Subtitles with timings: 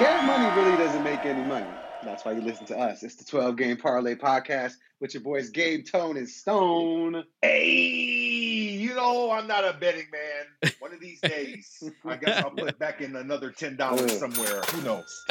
[0.00, 1.66] Scared money really doesn't make any money.
[2.02, 3.02] That's why you listen to us.
[3.02, 7.22] It's the 12 Game Parlay Podcast with your boys Gabe, Tone, and Stone.
[7.42, 10.72] Hey, you know I'm not a betting man.
[10.78, 14.62] One of these days, I guess I'll put back in another ten dollars somewhere.
[14.70, 15.26] Who knows?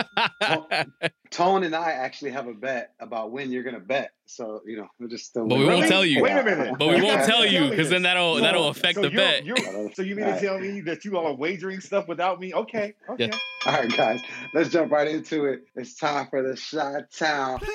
[1.31, 4.11] Tone and I actually have a bet about when you're gonna bet.
[4.27, 5.47] So you know, we're just still.
[5.47, 6.21] But we won't tell you.
[6.21, 6.75] Wait a minute.
[6.77, 9.45] But we won't tell you because then that'll No, that'll affect so the bet.
[9.95, 10.41] so you mean to Alright.
[10.43, 12.53] tell me that you all are wagering stuff without me?
[12.53, 12.93] Okay.
[13.09, 13.31] Okay.
[13.65, 14.21] All right, guys,
[14.53, 15.63] let's jump right into it.
[15.75, 17.71] It's time for the Shot Town player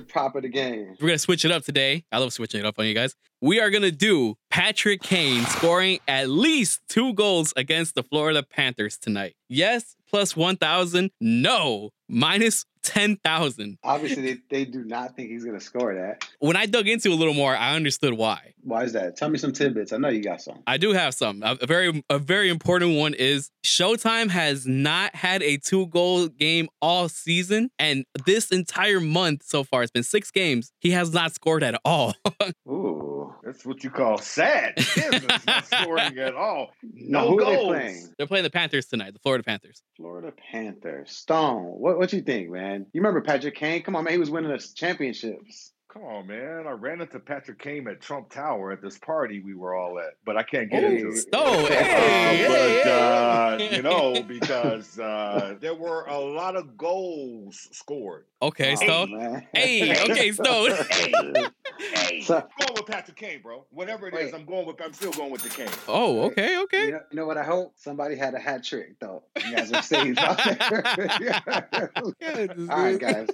[0.00, 0.94] prop of the game.
[1.00, 2.04] We're gonna switch it up today.
[2.12, 3.16] I love switching it up on you guys.
[3.40, 8.98] We are gonna do Patrick Kane scoring at least two goals against the Florida Panthers
[8.98, 9.34] tonight.
[9.48, 11.10] Yes, plus one thousand.
[11.20, 13.78] No, minus ten thousand.
[13.82, 16.24] Obviously, they, they do not think he's gonna score that.
[16.38, 18.54] When I dug into a little more, I understood why.
[18.62, 19.16] Why is that?
[19.16, 19.92] Tell me some tidbits.
[19.92, 20.62] I know you got some.
[20.66, 21.42] I do have some.
[21.42, 26.28] A, a very a very important one is Showtime has not had a two goal
[26.28, 30.72] game all season, and this entire month so far, it's been six games.
[30.80, 32.14] He has not scored at all.
[32.68, 33.11] Ooh.
[33.42, 35.46] That's what you call sad business.
[35.46, 36.70] not scoring at all.
[36.82, 37.56] Now, No who are goals.
[37.72, 38.14] they playing?
[38.18, 39.82] They're playing the Panthers tonight, the Florida Panthers.
[39.96, 41.10] Florida Panthers.
[41.12, 41.64] Stone.
[41.64, 42.86] What what you think, man?
[42.92, 43.82] You remember Patrick Kane?
[43.82, 44.12] Come on, man.
[44.14, 45.72] He was winning us championships.
[45.92, 46.64] Come on, man.
[46.66, 50.14] I ran into Patrick Kane at Trump Tower at this party we were all at,
[50.24, 51.16] but I can't get Oh, into it.
[51.18, 51.64] Stone.
[51.66, 57.68] Uh, Hey, but hey, uh, you know, because uh, there were a lot of goals
[57.72, 58.24] scored.
[58.40, 59.18] Okay, Oh, Stone.
[59.18, 59.46] man.
[59.52, 60.70] Hey, okay, Stone.
[61.78, 63.64] Hey, So- I'm going with Patrick Kane, bro.
[63.70, 64.34] Whatever it is, Wait.
[64.34, 64.80] I'm going with.
[64.80, 65.68] I'm still going with the Kane.
[65.88, 66.90] Oh, okay, You okay.
[66.90, 67.72] know, you know what I hope?
[67.76, 69.22] Somebody had a hat trick, though.
[69.44, 71.92] You guys are safe out there.
[72.70, 73.28] All right, guys.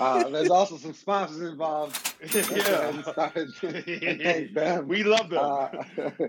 [0.00, 2.07] Uh, there's also some sponsors involved.
[2.20, 4.88] Let's go ahead and start and thank them.
[4.88, 5.38] we love them.
[5.40, 5.68] Uh,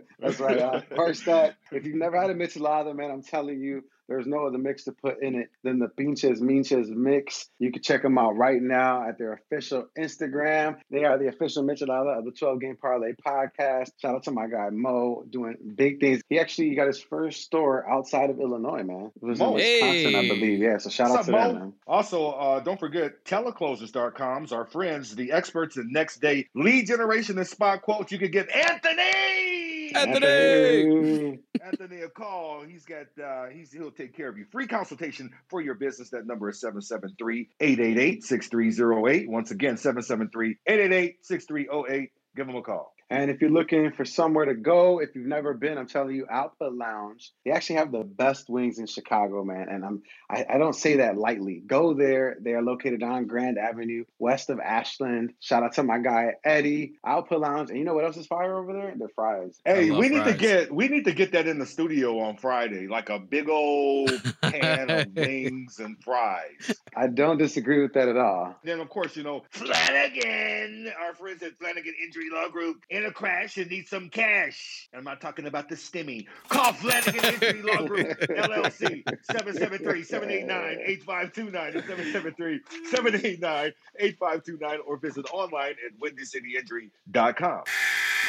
[0.20, 0.58] that's right.
[0.60, 4.48] Uh, first up, if you've never had a michelada, man, I'm telling you, there's no
[4.48, 7.48] other mix to put in it than the Pinches Minches mix.
[7.60, 10.78] You can check them out right now at their official Instagram.
[10.90, 13.92] They are the official michelada of the 12 Game Parlay podcast.
[14.02, 16.22] Shout out to my guy Mo doing big things.
[16.28, 19.12] He actually got his first store outside of Illinois, man.
[19.16, 19.50] It was Mo.
[19.50, 20.58] in Wisconsin, I believe.
[20.60, 21.60] Yeah, so shout out What's to up, them, Mo?
[21.66, 21.74] man.
[21.86, 27.48] Also, uh, don't forget teleclosers.com's our friends, the experts in next day lead generation and
[27.48, 28.12] spot quotes.
[28.12, 29.92] You can get Anthony.
[29.96, 31.40] Anthony!
[31.66, 32.62] Anthony a call.
[32.62, 34.46] He's got uh he's he'll take care of you.
[34.52, 36.12] Free consultation for your business.
[36.12, 36.64] That number is
[37.62, 39.28] 773-888-6308.
[39.28, 42.10] Once again, 773-888-6308.
[42.36, 42.94] Give him a call.
[43.10, 46.28] And if you're looking for somewhere to go, if you've never been, I'm telling you,
[46.30, 47.32] Output Lounge.
[47.44, 49.68] They actually have the best wings in Chicago, man.
[49.70, 51.62] And I'm I, I don't say that lightly.
[51.66, 52.38] Go there.
[52.40, 55.34] They are located on Grand Avenue, west of Ashland.
[55.40, 56.94] Shout out to my guy Eddie.
[57.06, 57.70] Output Lounge.
[57.70, 58.94] And you know what else is fire over there?
[58.98, 59.60] The fries.
[59.66, 62.38] Hey, love we need to get we need to get that in the studio on
[62.38, 66.80] Friday, like a big old pan of wings and fries.
[66.96, 68.56] I don't disagree with that at all.
[68.64, 73.12] Then, of course, you know, Flanagan, our friends at Flanagan Injury Law Group, in a
[73.12, 74.90] crash and need some cash.
[74.94, 76.26] I'm not talking about the stimmy.
[76.50, 81.82] Call Flanagan Injury Law Group, LLC, 773-789-8529 or
[84.02, 87.64] 773-789-8529 or visit online at WindyCityInjury.com.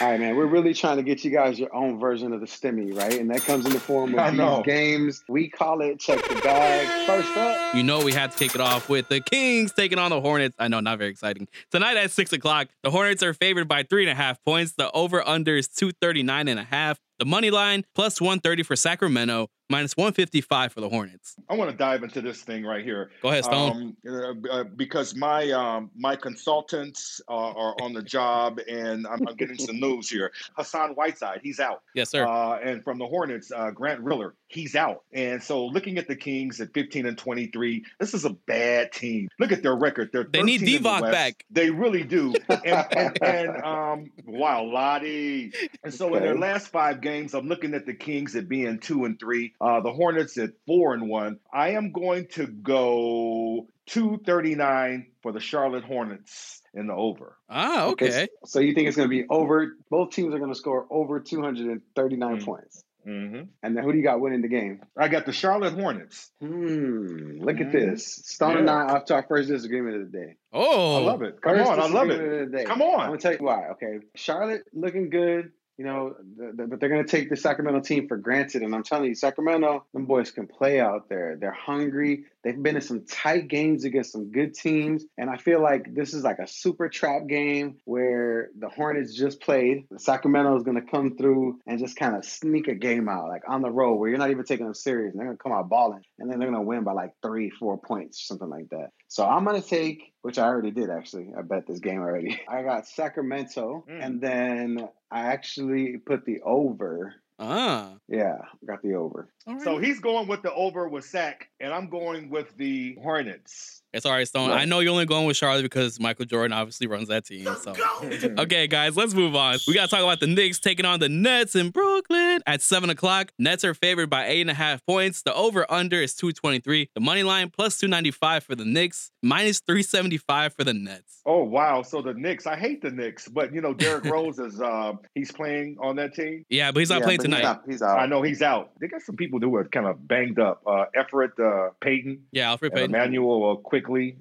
[0.00, 0.34] All right, man.
[0.34, 3.21] We're really trying to get you guys your own version of the stimmy, right?
[3.21, 4.56] And that comes in the form I of know.
[4.56, 5.25] these games.
[5.28, 7.06] We call it check the bag.
[7.06, 7.75] First up.
[7.75, 10.56] You know we had to kick it off with the Kings taking on the Hornets.
[10.59, 11.49] I know, not very exciting.
[11.71, 14.72] Tonight at six o'clock, the Hornets are favored by three and a half points.
[14.72, 16.99] The over/under is two thirty-nine and a half.
[17.19, 21.36] The money line plus one thirty for Sacramento, minus one fifty-five for the Hornets.
[21.48, 23.10] I want to dive into this thing right here.
[23.22, 23.97] Go ahead, Stone.
[24.06, 29.26] Um, uh, uh, because my um, my consultants uh, are on the job, and I'm,
[29.26, 30.32] I'm getting some news here.
[30.56, 32.26] Hassan Whiteside, he's out, yes, sir.
[32.26, 35.04] uh, and from the Hornets, uh, Grant Riller, he's out.
[35.12, 39.28] And so, looking at the Kings at 15 and 23, this is a bad team.
[39.38, 40.10] Look at their record.
[40.12, 41.44] They're They need 13 in the back.
[41.50, 42.34] They really do.
[42.48, 45.52] And, and, and um, wow, Lottie.
[45.82, 49.05] And so, in their last five games, I'm looking at the Kings at being two
[49.05, 51.39] and three, uh, the Hornets at four and one.
[51.53, 57.37] I am going to go 239 for the Charlotte Hornets in the over.
[57.49, 58.29] ah, okay.
[58.45, 59.77] So you think it's going to be over?
[59.91, 62.45] Both teams are going to score over 239 Mm.
[62.45, 62.85] points.
[63.05, 64.83] hmm And then who do you got winning the game?
[64.97, 66.31] I got the Charlotte Hornets.
[66.41, 67.39] Hmm.
[67.41, 67.73] Look at Mhm.
[67.73, 68.07] this.
[68.25, 70.37] Stone and I off to our first disagreement of the day.
[70.53, 71.41] Oh, I love it.
[71.41, 72.67] Come First on, I love it.
[72.67, 73.01] Come on.
[73.01, 73.69] I'm gonna tell you why.
[73.71, 75.53] Okay, Charlotte looking good.
[75.81, 78.61] You know, but they're gonna take the Sacramento team for granted.
[78.61, 81.38] And I'm telling you, Sacramento, them boys can play out there.
[81.41, 82.25] They're hungry.
[82.44, 85.06] They've been in some tight games against some good teams.
[85.17, 88.19] And I feel like this is like a super trap game where
[88.58, 89.87] the Hornets just played.
[89.96, 93.42] Sacramento is going to come through and just kind of sneak a game out, like
[93.48, 95.12] on the road, where you're not even taking them serious.
[95.12, 96.02] And they're going to come out balling.
[96.19, 98.90] And then they're going to win by like three, four points, something like that.
[99.08, 101.32] So I'm going to take, which I already did actually.
[101.37, 102.40] I bet this game already.
[102.48, 103.84] I got Sacramento.
[103.88, 104.04] Mm.
[104.04, 107.14] And then I actually put the over.
[107.38, 107.94] Ah.
[108.06, 109.32] Yeah, got the over.
[109.46, 109.62] All right.
[109.62, 113.82] So he's going with the over with Sac, and I'm going with the Hornets.
[113.92, 114.50] It's all right, Stone.
[114.50, 117.48] I know you're only going with Charlotte because Michael Jordan obviously runs that team.
[117.60, 117.75] So
[118.42, 119.58] okay, guys, let's move on.
[119.66, 123.32] We gotta talk about the Knicks taking on the Nets in Brooklyn at seven o'clock.
[123.38, 125.22] Nets are favored by eight and a half points.
[125.22, 126.88] The over under is two twenty three.
[126.94, 130.62] The money line plus two ninety five for the Knicks, minus three seventy five for
[130.62, 131.20] the Nets.
[131.26, 131.82] Oh wow!
[131.82, 135.32] So the Knicks, I hate the Knicks, but you know Derrick Rose is uh, he's
[135.32, 136.44] playing on that team.
[136.48, 137.38] Yeah, but he's not Yeah, playing tonight.
[137.38, 137.62] He's out.
[137.66, 137.98] He's out.
[137.98, 138.70] I know he's out.
[138.81, 140.62] They got some people who are kind of banged up.
[140.66, 142.94] Uh, Everett uh, Payton, Yeah, Alfred and Payton.
[142.94, 143.56] Immanuel uh,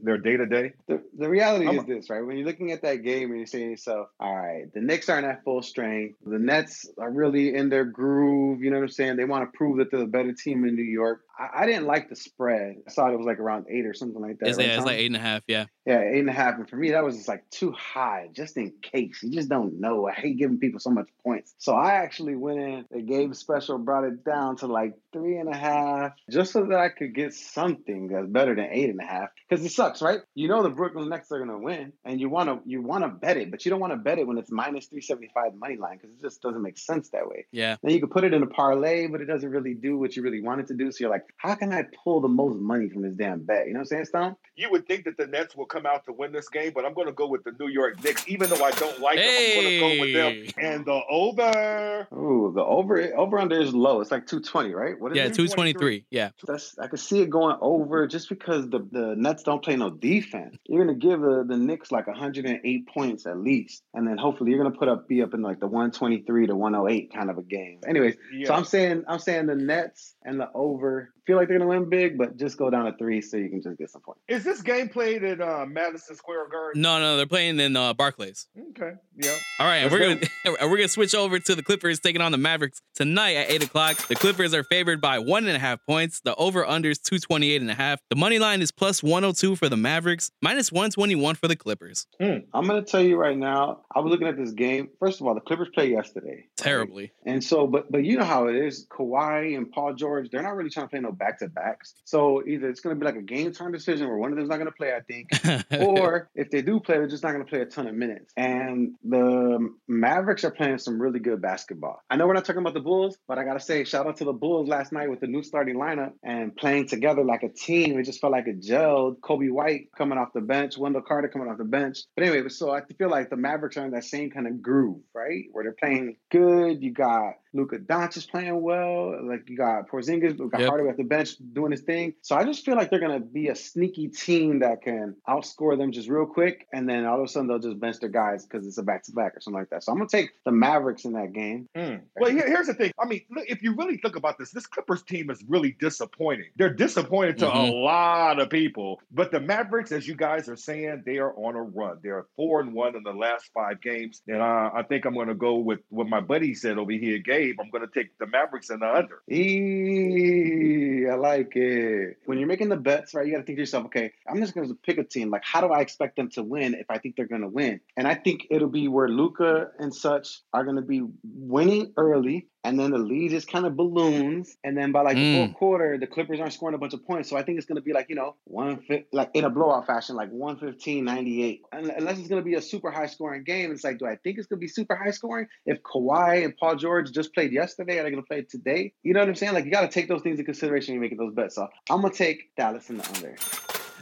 [0.01, 0.73] Their day to day.
[0.87, 2.25] The, the reality I'm is this, right?
[2.25, 5.09] When you're looking at that game and you're saying to yourself, all right, the Knicks
[5.09, 6.17] aren't at full strength.
[6.25, 8.61] The Nets are really in their groove.
[8.61, 9.17] You know what I'm saying?
[9.17, 11.21] They want to prove that they're the better team in New York.
[11.39, 12.75] I, I didn't like the spread.
[12.87, 14.49] I thought it was like around eight or something like that.
[14.49, 15.43] It's, right, yeah, it's like eight and a half.
[15.47, 15.65] Yeah.
[15.85, 16.55] Yeah, eight and a half.
[16.55, 19.21] And for me, that was just like too high, just in case.
[19.23, 20.07] You just don't know.
[20.07, 21.55] I hate giving people so much points.
[21.57, 25.49] So I actually went in, the game special brought it down to like three and
[25.49, 29.05] a half, just so that I could get something that's better than eight and a
[29.05, 29.29] half.
[29.47, 30.19] Because it sucks, right?
[30.35, 33.49] You know the Brooklyn Nets are gonna win, and you wanna you wanna bet it,
[33.49, 35.97] but you don't want to bet it when it's minus three seventy five money line
[35.97, 37.47] because it just doesn't make sense that way.
[37.51, 37.77] Yeah.
[37.81, 40.21] Then you can put it in a parlay, but it doesn't really do what you
[40.21, 40.91] really want it to do.
[40.91, 43.67] So you're like, how can I pull the most money from this damn bet?
[43.67, 44.35] You know what I'm saying, Stone?
[44.55, 46.93] You would think that the Nets will come out to win this game, but I'm
[46.93, 49.25] going to go with the New York Knicks, even though I don't like them.
[49.29, 52.07] I'm going to go with them and the over.
[52.13, 54.01] Ooh, the over over under is low.
[54.01, 54.99] It's like 220, right?
[54.99, 55.33] What is Yeah, it?
[55.33, 56.05] two twenty three.
[56.09, 56.29] Yeah.
[56.45, 59.89] That's I could see it going over just because the, the Nets don't play no
[59.89, 60.57] defense.
[60.67, 64.61] You're gonna give the, the Knicks like 108 points at least, and then hopefully you're
[64.63, 67.79] gonna put up be up in like the 123 to 108 kind of a game.
[67.87, 68.47] Anyways, Yeah.
[68.47, 71.87] so I'm saying I'm saying the Nets and the over feel like they're gonna win
[71.87, 74.21] big, but just go down to three so you can just get some points.
[74.27, 76.81] Is this game played at uh, Madison Square Garden?
[76.81, 78.47] No, no, they're playing in uh, Barclays.
[78.71, 78.93] Okay.
[79.15, 79.35] Yeah.
[79.59, 82.39] All right, Let's we're gonna we're gonna switch over to the Clippers taking on the
[82.39, 83.97] Mavericks tonight at eight o'clock.
[84.07, 86.19] The Clippers are favored by one and a half points.
[86.21, 87.99] The over under is two twenty eight and a half.
[88.09, 91.35] The money line is plus one hundred two for the Mavericks, minus one twenty one
[91.35, 92.07] for the Clippers.
[92.19, 93.81] I'm gonna tell you right now.
[93.93, 94.89] I was looking at this game.
[94.99, 96.27] First of all, the Clippers played yesterday.
[96.29, 96.49] right?
[96.57, 97.11] Terribly.
[97.23, 98.87] And so, but but you know how it is.
[98.87, 101.93] Kawhi and Paul George, they're not really trying to play no back to backs.
[102.05, 104.49] So either it's going to be like a game time decision where one of them's
[104.49, 105.29] not going to play, I think,
[105.87, 108.33] or if they do play, they're just not going to play a ton of minutes.
[108.37, 112.01] And the Mavericks are playing some really good basketball.
[112.09, 114.17] I know we're not talking about the Bulls, but I got to say, shout out
[114.17, 117.49] to the Bulls last night with the new starting lineup and playing together like a
[117.49, 117.99] team.
[117.99, 119.19] It just felt like it gelled.
[119.19, 121.99] Coby White coming off the bench, Wendell Carter coming off the bench.
[122.15, 125.01] But anyway, so I feel like the Mavericks are in that same kind of groove,
[125.13, 125.45] right?
[125.51, 126.81] Where they're playing good.
[126.81, 129.27] You got Luka Doncic playing well.
[129.27, 130.69] Like you got Porzingis, we got Yep.
[130.69, 132.13] Hardaway the bench doing his thing.
[132.21, 135.91] So I just feel like they're gonna be a sneaky team that can outscore them
[135.91, 138.67] just real quick, and then all of a sudden they'll just bench their guys because
[138.67, 139.83] it's a back to back or something like that.
[139.83, 141.67] So I'm gonna take the Mavericks in that game.
[141.75, 142.01] Mm.
[142.19, 142.91] Well, here- here's the thing.
[142.99, 146.47] I mean, look, if you really think about this, this Clippers team is really disappointing.
[146.57, 147.83] They're disappointed to a Mhm.
[147.83, 149.01] lot of people.
[149.11, 151.97] But the Mavericks, as you guys are saying, they are on a run.
[152.03, 154.21] They're four and one in the last five games.
[154.27, 157.17] And uh, I think I'm going to go with what my buddy said over here,
[157.19, 157.55] Gabe.
[157.59, 159.21] I'm going to take the Mavericks in the under.
[159.29, 162.17] Eee, I like it.
[162.25, 164.53] When you're making the bets, right, you got to think to yourself, okay, I'm just
[164.53, 165.29] going to pick a team.
[165.29, 167.79] Like, how do I expect them to win if I think they're going to win?
[167.95, 172.47] And I think it'll be where Luka and such are going to be winning early,
[172.63, 175.33] and then the lead just kind of balloons, and then by like the Mm.
[175.35, 177.29] fourth quarter, the Clippers aren't scoring a bunch of points.
[177.29, 179.87] So I think it's going to be like you know one like in a blowout
[179.87, 181.61] fashion, like 115, 98.
[181.71, 184.37] Unless it's going to be a super high scoring game, it's like, do I think
[184.37, 185.47] it's going to be super high scoring?
[185.65, 188.93] If Kawhi and Paul George just played yesterday, are they going to play today?
[189.03, 189.53] You know what I'm saying?
[189.53, 191.55] Like you got to take those things into consideration when you're making those bets.
[191.55, 193.35] So I'm gonna take Dallas in the under.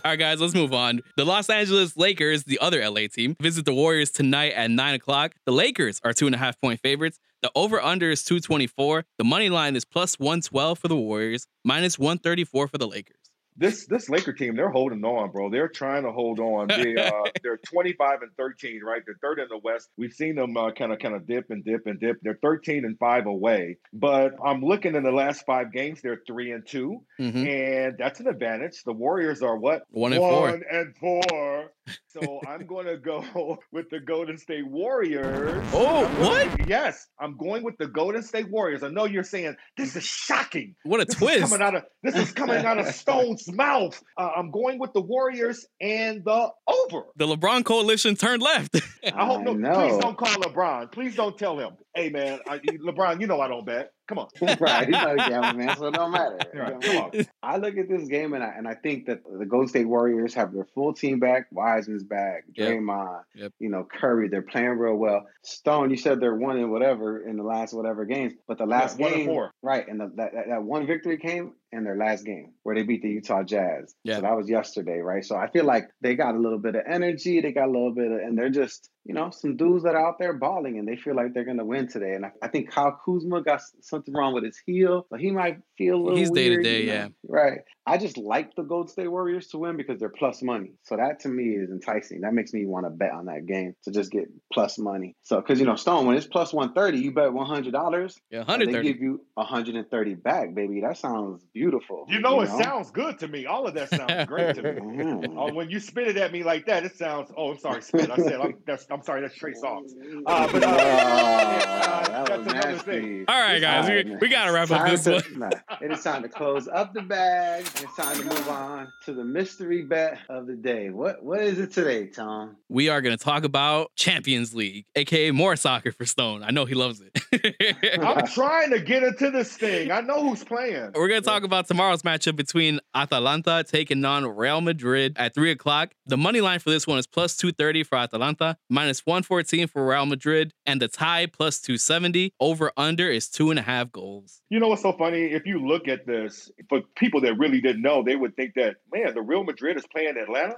[0.06, 1.02] All right, guys, let's move on.
[1.18, 5.34] The Los Angeles Lakers, the other LA team, visit the Warriors tonight at 9 o'clock.
[5.46, 7.20] The Lakers are two and a half point favorites.
[7.44, 9.06] The over under is 224.
[9.18, 13.27] The money line is plus 112 for the Warriors, minus 134 for the Lakers.
[13.58, 15.50] This this Laker team, they're holding on, bro.
[15.50, 16.68] They're trying to hold on.
[16.78, 17.12] They uh,
[17.42, 19.02] they're 25 and 13, right?
[19.06, 19.90] They're third in the West.
[19.98, 22.18] We've seen them kind of kind of dip and dip and dip.
[22.22, 23.78] They're 13 and five away.
[23.92, 27.48] But I'm looking in the last five games, they're three and 2 Mhm.
[27.48, 28.84] and that's an advantage.
[28.84, 30.42] The Warriors are what One and four.
[30.42, 31.72] One and four.
[32.08, 35.64] So I'm going to go with the Golden State Warriors.
[35.74, 36.68] Oh, what?
[36.68, 38.84] Yes, I'm going with the Golden State Warriors.
[38.84, 40.76] I know you're saying this is shocking.
[40.84, 41.38] What a This twist.
[41.44, 44.02] is coming out of this is coming out of Stone mouth.
[44.18, 47.06] Uh, I'm going with the Warriors and the over.
[47.16, 48.76] The LeBron coalition turned left.
[49.06, 49.54] I hope no.
[49.54, 49.74] know.
[49.74, 50.92] Please don't call LeBron.
[50.92, 51.74] Please don't tell him.
[51.98, 53.92] Hey man, I, LeBron, you know I don't bet.
[54.08, 54.28] Come on.
[54.60, 56.38] right, he's not a gambling man, so it don't matter.
[56.54, 57.26] Right, come on.
[57.44, 60.34] I look at this game and I and I think that the Golden State Warriors
[60.36, 61.48] have their full team back.
[61.52, 62.70] Wiseman's back, Yep.
[62.70, 63.52] Draymond, Yep.
[63.60, 64.30] you know Curry.
[64.30, 65.26] They're playing real well.
[65.44, 68.98] Stone, you said they're one in whatever in the last whatever games, but the last
[69.00, 69.52] one and game, four.
[69.64, 69.86] right?
[69.88, 73.02] And the, that, that that one victory came in their last game where they beat
[73.02, 73.94] the Utah Jazz.
[74.04, 74.18] Yeah.
[74.18, 75.26] So that was yesterday, right?
[75.26, 77.42] So I feel like they got a little bit of energy.
[77.42, 80.06] They got a little bit of, and they're just you know some dudes that are
[80.08, 82.14] out there balling, and they feel like they're gonna win today.
[82.14, 85.60] And I, I think Kyle Kuzma got something wrong with his heel, so he might
[85.78, 87.08] feel a little He's day to day, yeah.
[87.28, 87.60] Right.
[87.86, 90.74] I just like the Gold State Warriors to win because they're plus money.
[90.84, 92.22] So that to me is enticing.
[92.22, 95.16] That makes me want to bet on that game to just get plus money.
[95.24, 98.18] So because you know Stone, when it's plus one thirty, you bet one hundred dollars.
[98.30, 100.82] yeah, They give you 130 back, baby.
[100.82, 102.06] That sounds beautiful.
[102.10, 103.46] You know, it sounds good to me.
[103.46, 104.70] All of that sounds great to me.
[104.88, 105.36] Mhm.
[105.38, 107.32] Oh, when you spit it at me like that, it sounds.
[107.38, 108.10] Oh, I'm sorry, spit.
[108.10, 109.92] I said, I'm, that's, I'm sorry, that's Trey Songz.
[110.26, 113.26] Uh, but, uh, yeah, that that's was another nasty.
[113.28, 115.24] All right, guys, All right, we, we got to wrap up this to- one.
[115.40, 115.50] nah,
[115.82, 117.66] it is time to close up the bag.
[117.76, 120.90] and It's time to move on to the mystery bet of the day.
[120.90, 122.56] What what is it today, Tone?
[122.70, 126.44] We are going to talk about Champions League, aka more soccer for Stone.
[126.44, 128.00] I know he loves it.
[128.02, 129.92] I'm trying to get into this thing.
[129.92, 130.92] I know who's playing.
[130.96, 135.52] We're going to talk about tomorrow's matchup between Atalanta taking on Real Madrid at 3
[135.52, 135.92] o'clock.
[136.06, 140.06] The money line for this one is plus 230 for Atalanta, minus 114 for Real
[140.06, 142.34] Madrid, and the tie plus 270.
[142.40, 144.42] Over under is two and a half goals.
[144.50, 145.26] You know what's so funny?
[145.26, 148.78] If you look at this, for people that really didn't know, they would think that,
[148.94, 150.56] man, the Real Madrid is playing Atlanta.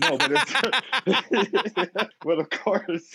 [0.00, 0.52] No, but it's,
[2.24, 3.08] but of course,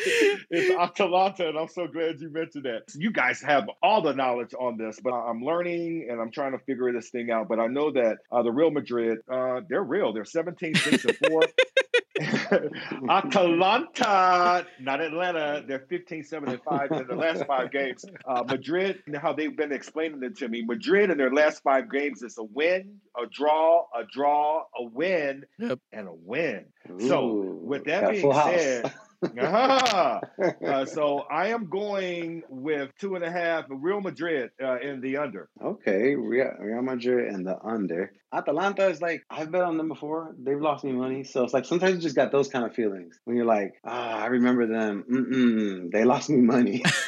[0.50, 2.84] it's Atalanta, and I'm so glad you mentioned that.
[2.96, 6.60] You guys have all the knowledge on this, but I'm learning and I'm trying to
[6.60, 7.48] figure this thing out.
[7.48, 10.14] But I know that uh, the Real Madrid, uh, they're real.
[10.14, 11.42] They're 17, 6, and 4.
[13.10, 18.06] Atalanta, not Atlanta, they're 15, 7, and 5 in the last five games.
[18.26, 22.22] Uh, Madrid, how they've been explaining it to me, Madrid in their last five games
[22.22, 25.80] is a win, a draw, a draw, a win, Yep.
[25.92, 26.66] and a win.
[27.08, 28.94] So, with that being said,
[29.40, 30.20] Ah,
[30.66, 35.18] uh, so I am going with two and a half Real Madrid uh, in the
[35.18, 35.50] under.
[35.62, 38.12] Okay, Real, Real Madrid and the under.
[38.34, 40.36] Atalanta is like I've bet on them before.
[40.38, 43.20] They've lost me money, so it's like sometimes you just got those kind of feelings
[43.24, 45.06] when you're like, ah, I remember them.
[45.10, 46.84] Mm-mm, they lost me money.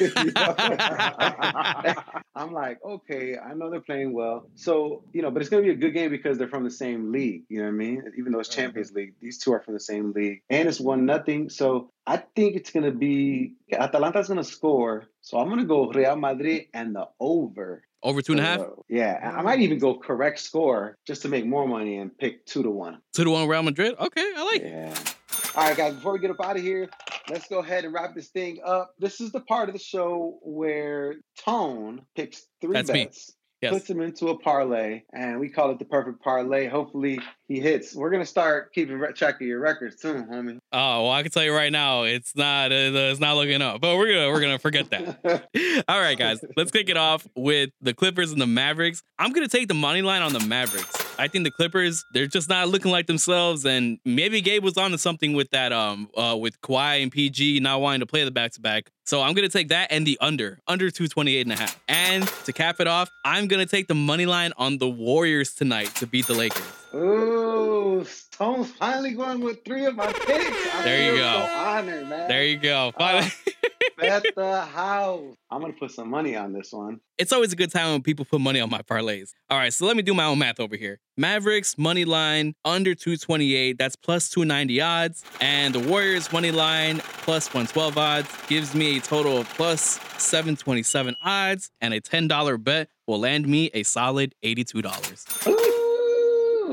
[2.34, 5.70] I'm like, okay, I know they're playing well, so you know, but it's gonna be
[5.70, 7.42] a good game because they're from the same league.
[7.48, 8.02] You know what I mean?
[8.18, 11.04] Even though it's Champions League, these two are from the same league, and it's one
[11.04, 11.50] nothing.
[11.50, 15.06] So I think it's gonna be Atalanta's gonna score.
[15.20, 17.84] So I'm gonna go Real Madrid and the over.
[18.02, 18.66] Over two and a half?
[18.88, 22.64] Yeah, I might even go correct score just to make more money and pick two
[22.64, 23.00] to one.
[23.12, 23.94] Two to one Real Madrid?
[24.00, 24.72] Okay, I like it.
[24.72, 24.98] Yeah.
[25.54, 26.90] All right, guys, before we get up out of here,
[27.28, 28.92] let's go ahead and wrap this thing up.
[28.98, 31.14] This is the part of the show where
[31.44, 33.08] Tone picks three That's me.
[33.62, 33.74] Yes.
[33.74, 36.66] puts him into a parlay, and we call it the perfect parlay.
[36.66, 37.94] Hopefully, he hits.
[37.94, 40.58] We're to start keeping re- track of your records too, homie.
[40.72, 43.80] Oh well, I can tell you right now, it's not uh, it's not looking up.
[43.80, 45.84] But we're gonna we're gonna forget that.
[45.88, 49.02] All right, guys, let's kick it off with the Clippers and the Mavericks.
[49.18, 51.09] I'm gonna take the money line on the Mavericks.
[51.20, 54.96] I think the Clippers they're just not looking like themselves, and maybe Gabe was onto
[54.96, 58.52] something with that um uh with Kawhi and PG not wanting to play the back
[58.52, 58.90] to back.
[59.04, 61.78] So I'm gonna take that and the under under 228 and a half.
[61.88, 65.94] And to cap it off, I'm gonna take the money line on the Warriors tonight
[65.96, 66.79] to beat the Lakers.
[66.94, 70.74] Ooh, Stone's finally going with three of my picks.
[70.74, 71.46] I There you go.
[71.46, 72.28] So honored, man.
[72.28, 72.88] There you go.
[72.88, 73.32] Uh, Finally.
[73.96, 75.36] Bet the house.
[75.50, 77.00] I'm gonna put some money on this one.
[77.18, 79.30] it's always a good time when people put money on my parlays.
[79.50, 80.98] All right, so let me do my own math over here.
[81.16, 87.46] Mavericks money line under 228, that's plus 290 odds, and the Warriors money line plus
[87.48, 93.20] 112 odds gives me a total of plus 727 odds, and a $10 bet will
[93.20, 95.46] land me a solid $82.
[95.48, 95.79] Ooh,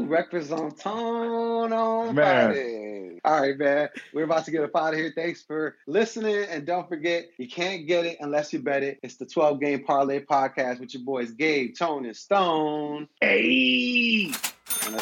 [0.06, 2.46] breakfast on tone on Man.
[2.46, 3.20] Friday.
[3.26, 3.90] All right, man.
[4.14, 5.12] We're about to get up out of here.
[5.16, 6.46] Thanks for listening.
[6.50, 9.00] And don't forget, you can't get it unless you bet it.
[9.04, 13.08] It's the 12 Game Parlay Podcast with your boys Gabe, Tone, and Stone.
[13.22, 14.17] Hey!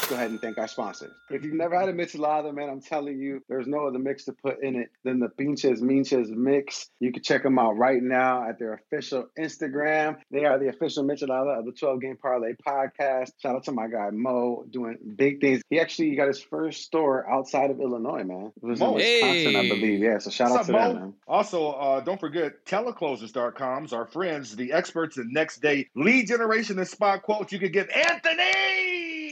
[0.06, 1.12] And let's go ahead and thank our sponsors.
[1.30, 4.32] If you've never had a michelada, man, I'm telling you, there's no other mix to
[4.32, 6.88] put in it than the Pinches Minches mix.
[7.00, 10.18] You can check them out right now at their official Instagram.
[10.30, 13.32] They are the official michelada of the 12 Game Parlay podcast.
[13.40, 15.62] Shout out to my guy Mo doing big things.
[15.70, 18.52] He actually got his first store outside of Illinois, man.
[18.62, 18.92] It was in Mo.
[18.94, 20.00] Wisconsin, I believe.
[20.00, 21.00] Yeah, so shout out What's to up, them, Mo?
[21.00, 21.14] man.
[21.26, 26.86] Also, uh, don't forget teleclosers.com's our friends, the experts in next day lead generation and
[26.86, 27.52] spot quotes.
[27.52, 28.75] You could get Anthony.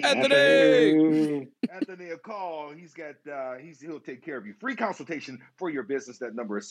[0.04, 1.48] Anthony.
[1.72, 2.72] Anthony, a call.
[2.72, 4.54] He's got uh he's he'll take care of you.
[4.60, 6.18] Free consultation for your business.
[6.18, 6.70] That number is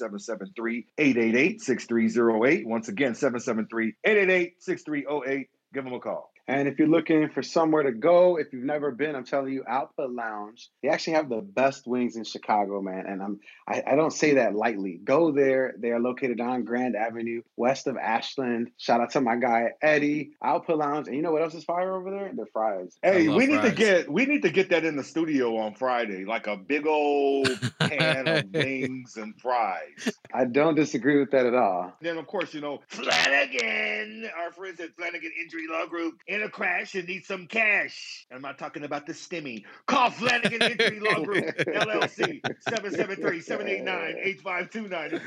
[1.00, 2.66] 773-888-6308.
[2.66, 5.48] Once again, 773-888-6308.
[5.74, 6.33] Give him a call.
[6.48, 9.64] And if you're looking for somewhere to go, if you've never been, I'm telling you,
[9.68, 10.70] Output Lounge.
[10.82, 13.06] They actually have the best wings in Chicago, man.
[13.08, 15.00] And I'm I, I don't say that lightly.
[15.04, 15.74] Go there.
[15.78, 18.72] They are located on Grand Avenue, west of Ashland.
[18.78, 20.32] Shout out to my guy Eddie.
[20.44, 21.08] Output Lounge.
[21.08, 22.32] And you know what else is fire over there?
[22.36, 22.98] Their fries.
[23.02, 25.76] Hey, love we need to get we need to get that in the studio on
[25.76, 27.48] Friday, like a big old
[27.80, 30.10] pan of wings and fries.
[30.34, 31.94] I don't disagree with that at all.
[32.02, 36.50] Then, of course, you know, Flanagan, our friends at Flanagan Injury Law Group, in a
[36.50, 38.25] crash and need some cash.
[38.32, 39.63] I'm not talking about the stimmy.
[39.86, 45.20] Call Flanagan Injury Law Group, LLC, 773-789-8529 or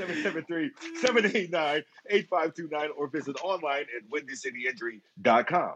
[2.10, 5.74] 773-789-8529 or visit online at windycityinjury.com.